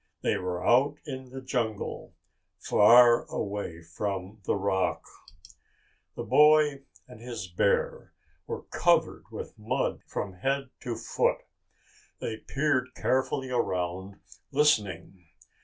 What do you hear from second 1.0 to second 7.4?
in the jungle, far away from the rock! The boy and